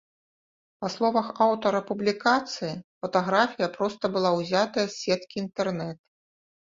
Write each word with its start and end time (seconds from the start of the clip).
Па 0.83 0.87
словах 0.93 1.27
аўтара 1.45 1.81
публікацыі, 1.89 2.71
фатаграфія 3.05 3.67
проста 3.79 4.03
была 4.17 4.31
ўзятая 4.41 4.85
з 4.89 4.93
сеткі 5.03 5.35
інтэрнэт. 5.47 5.97